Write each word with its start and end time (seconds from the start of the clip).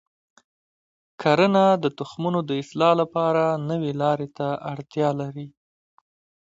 کرنه 1.21 1.65
د 1.83 1.85
تخمونو 1.97 2.39
د 2.49 2.51
اصلاح 2.63 2.93
لپاره 3.01 3.43
نوي 3.69 3.91
لارې 4.01 4.27
ته 4.37 4.47
اړتیا 4.73 5.09
لري. 5.21 5.47